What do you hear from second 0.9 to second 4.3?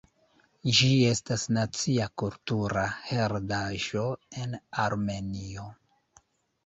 estas nacia kultura heredaĵo